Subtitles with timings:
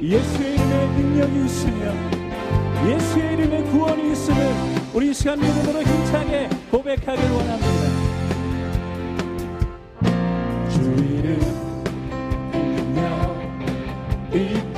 [0.00, 1.92] 예수의 이름에 능력이 있으며
[2.86, 4.40] 예수의 이름에 구원이 있음을
[4.94, 7.88] 우리 시간 믿음으로 힘차게 고백하길 원합니다.
[10.70, 11.40] 주 이름
[12.52, 13.36] 능력
[14.32, 14.68] 이름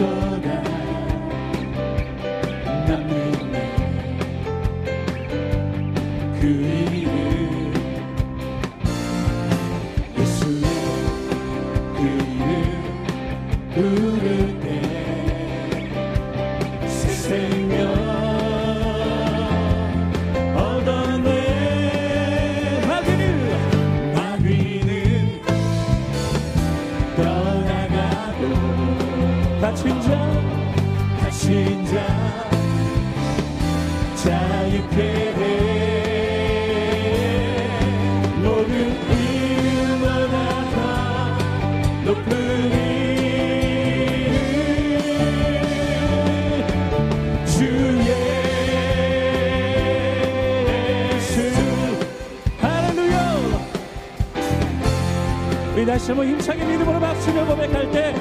[56.10, 58.14] 다시 한번 힘차게 믿음으로 박수며 고백할 때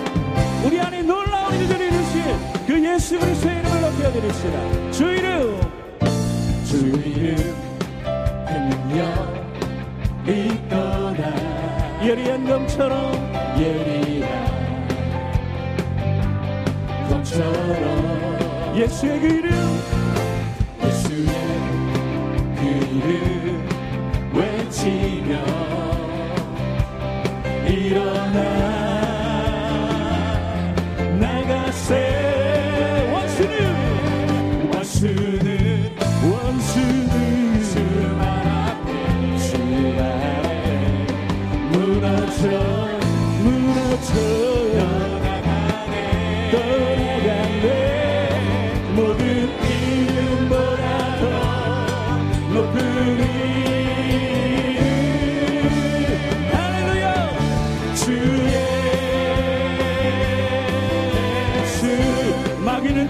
[0.64, 2.24] 우리 안에 놀라운 일들이 이루실
[2.68, 4.92] 그 예수 그리스도의 이름을 높여드립시다.
[4.92, 5.60] 주 이름.
[6.66, 7.56] 주 이름
[8.48, 9.34] 행력
[10.28, 13.12] 있도다 예리한 검처럼
[13.58, 14.30] 예리한
[17.10, 19.52] 검처럼 예수의 그 이름.
[20.84, 21.28] 예수의
[22.56, 22.62] 그
[23.08, 23.68] 이름
[24.34, 25.19] 외치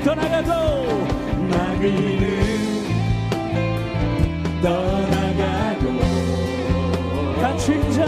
[0.10, 0.88] 마귀는 떠나가고
[1.52, 2.24] 마귀는
[4.60, 5.86] 떠나가고
[7.40, 8.06] 갇힌 자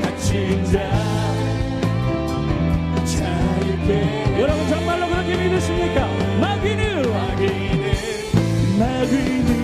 [0.00, 0.78] 갇힌 자
[3.04, 6.06] 자유케 여러분 정말로 그렇게 믿으십니까?
[6.40, 7.92] 마귀는 마귀는
[8.78, 9.61] 마귀는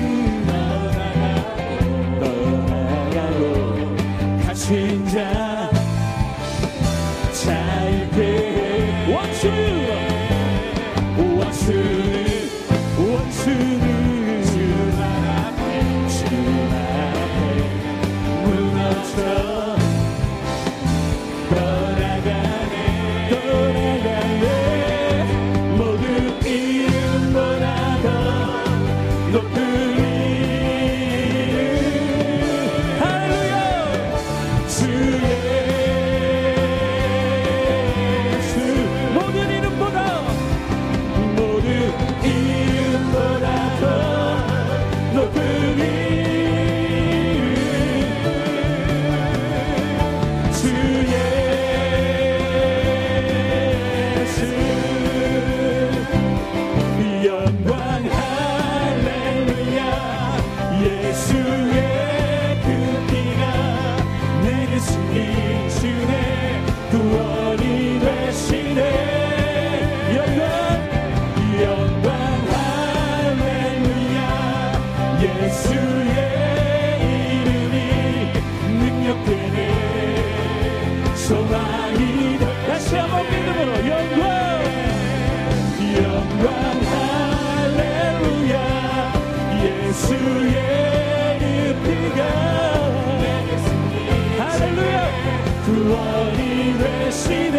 [95.69, 97.59] 구원이 되시네.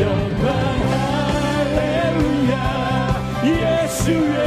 [0.00, 0.48] 영광
[1.68, 2.54] 할렐루야
[3.44, 4.38] 예수의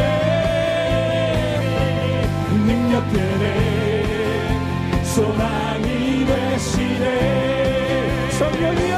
[2.65, 7.05] 능력 되네 소망이 되시네.
[8.31, 8.90] 성령이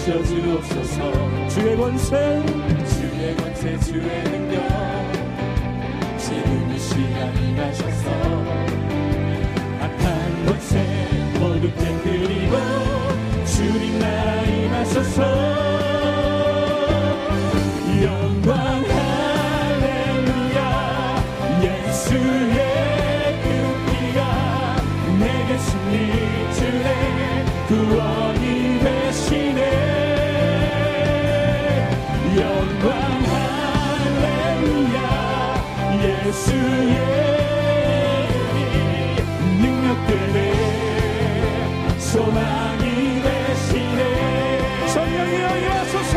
[0.00, 1.48] 비춰 주옵소서.
[1.48, 2.42] 주의 권세.
[2.86, 4.62] 주의 권세 주의 능력.
[6.16, 8.10] 지금 이 시간이 가셔서.
[9.78, 10.82] 악한 권세
[11.38, 12.56] 모두 깨뜨리고
[13.44, 15.22] 주님 나라 임하소서.
[18.02, 18.82] 영광
[19.76, 20.60] 할렐루야.
[21.62, 22.58] 예수의
[23.42, 23.46] 그
[23.90, 24.18] 피가
[25.18, 25.94] 내게 승리
[26.54, 27.44] 주네.
[27.68, 29.49] 구원이 되시
[36.30, 36.94] 예수의
[39.60, 40.38] 능력들의
[41.98, 42.84] 소망이
[43.22, 44.86] 되시네.
[44.86, 46.14] 성령이여 임하소서.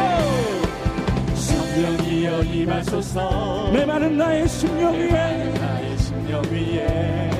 [1.33, 3.71] 성령이여 임하소서.
[3.73, 5.09] 내 마른 나의 심령 위에.
[5.09, 7.31] 나의 심령 위에.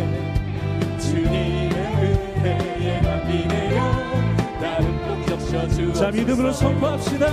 [1.00, 1.76] 주님의
[2.42, 3.78] 은혜에 맡기네요.
[4.60, 5.94] 나는 꼭 적셔주옵소서.
[5.94, 7.28] 자 믿음으로 선포합시다.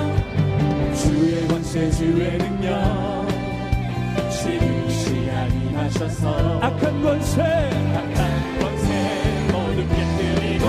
[0.94, 3.20] 주의 권세 주의 능력.
[5.80, 6.60] 임하셔서.
[6.60, 7.42] 악한 권세.
[7.42, 8.88] 악한 권세
[9.52, 10.64] 모두 깨뜨리고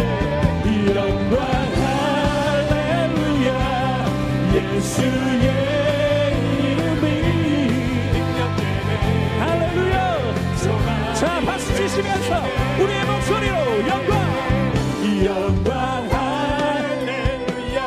[0.95, 1.37] 영광
[2.63, 3.49] 할렐루야.
[4.55, 5.46] 예수의
[13.27, 13.55] 소리로
[13.89, 14.15] 영광!
[15.25, 16.07] 영광
[16.89, 17.77] 할렐루야!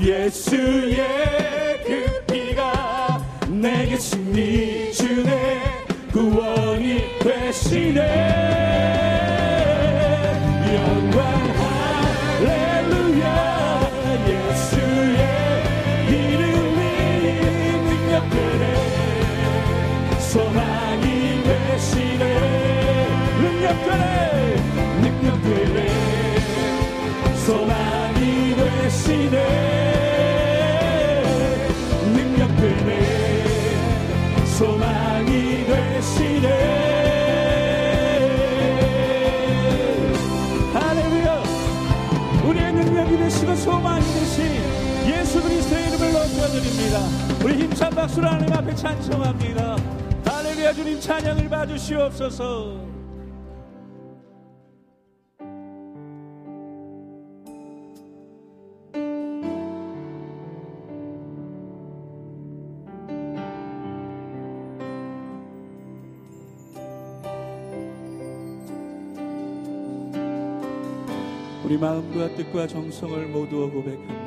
[0.00, 0.98] 예수의
[1.84, 5.62] 그 피가 내게 승리 주네.
[6.12, 8.00] 구원이 되시네.
[10.76, 11.18] 영광
[12.38, 13.26] 할렐루야!
[14.28, 15.22] 예수의
[16.08, 16.80] 이름이
[17.88, 18.64] 능력 되네.
[20.20, 22.22] 소망이 되시네
[23.40, 24.06] 능력 되네.
[24.06, 24.35] 능력되네
[48.06, 49.76] 박수로 하나님 앞에 찬송합니다
[50.26, 52.86] 할렐루야 주님 찬양을 봐주시옵소서
[71.64, 74.25] 우리 마음과 뜻과 정성을 모두 고백합니다.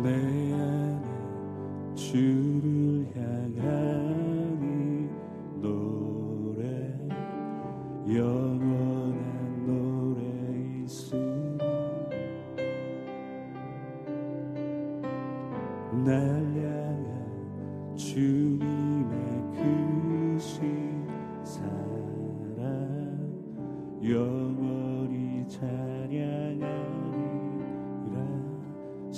[0.00, 5.08] 내 안에 주를 이
[5.60, 6.66] 노래
[8.16, 8.51] 영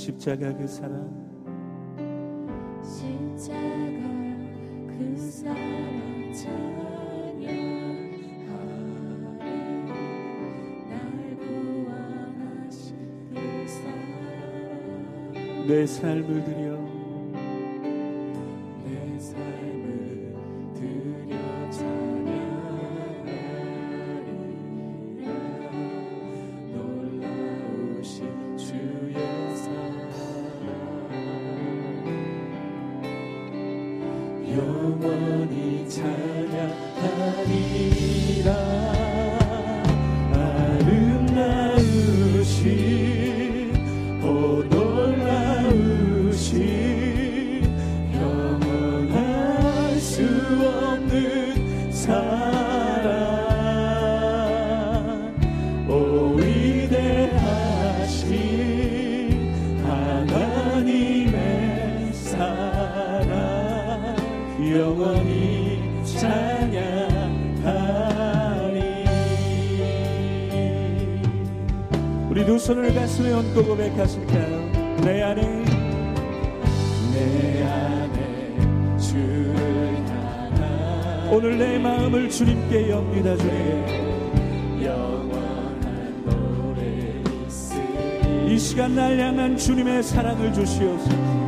[0.05, 1.09] 십자가 그 사랑
[2.83, 3.57] 십자가
[4.87, 7.47] 그 사랑 찬양하리.
[10.90, 11.00] 날
[11.38, 12.85] 구원하신
[13.33, 13.97] 그 사랑
[15.67, 16.74] 내 삶을 드려
[35.97, 36.34] 영
[73.62, 74.96] 고백하실까요?
[75.02, 75.42] 내 안에.
[77.12, 79.54] 내 안에 주를
[80.08, 88.54] 향한 오늘 내 마음을 주님께 엽니다 주님 영원한 노래 있으리.
[88.54, 91.44] 이 시간 날 향한 주님의 사랑을 주시옵소서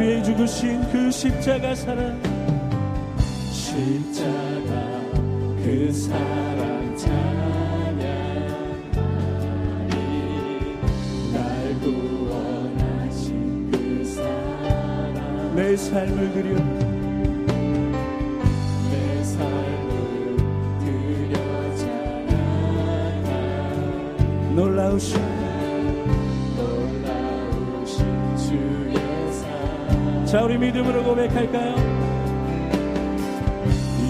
[0.00, 2.18] 위해 죽으신 그 십자가 사랑.
[3.52, 5.02] 십자가
[5.62, 7.20] 그 사랑 찬양하리.
[11.32, 15.54] 날 구원하신 그 사랑.
[15.54, 16.56] 내 삶을 드려.
[24.56, 25.39] 놀라우신
[30.30, 31.74] 자, 우리 믿음으로 고백할까요?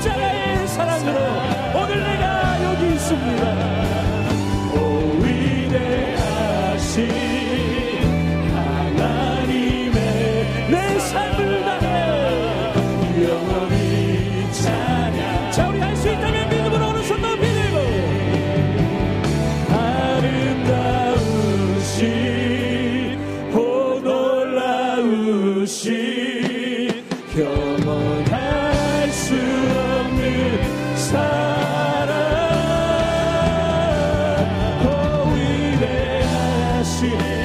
[0.00, 1.29] 십자가의 사랑으로.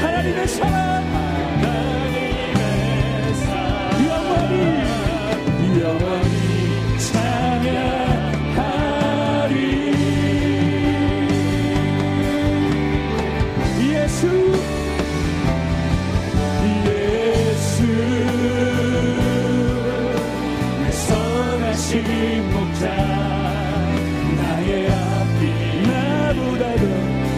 [0.06, 1.04] 하나님의 사랑.
[4.06, 4.56] 영원히
[5.82, 7.96] 영원히 찬양하리.
[13.82, 14.22] 예수
[22.54, 22.84] 목자
[24.38, 25.42] 나의 앞이
[25.88, 26.84] 나보다도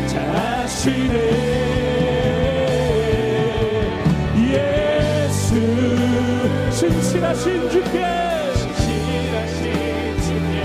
[0.07, 1.46] 자신의
[7.17, 8.05] 신실하신 주께.
[8.53, 10.55] 신실하신 주께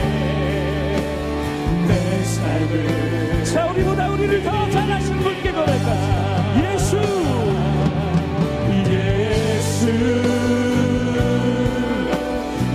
[1.89, 6.99] 내 삶을 자 우리보다 우리를 더 잘하신 분께 고백하 예수.
[8.91, 9.87] 예수.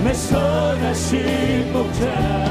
[0.02, 2.47] 내 선하신 목자.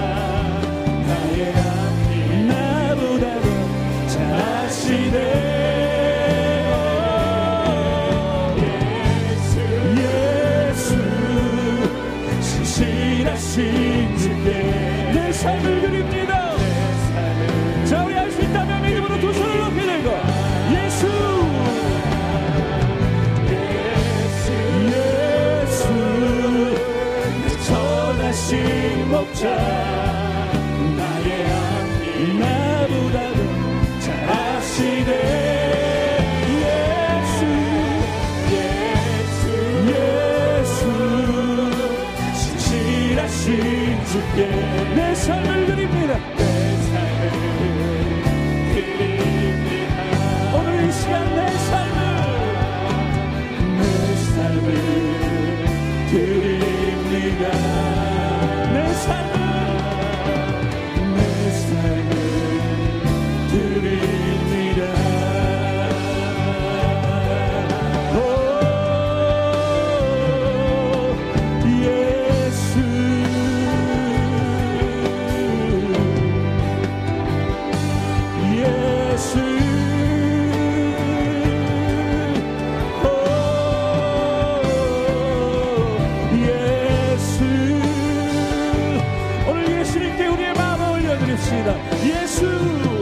[91.47, 92.96] 부르시다 예수